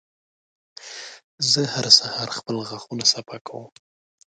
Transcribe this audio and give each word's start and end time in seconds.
زه 1.51 1.61
هر 1.73 1.85
سهار 1.97 2.29
خپل 2.37 2.55
غاښونه 2.67 3.03
صفا 3.13 3.37
کوم. 3.47 3.65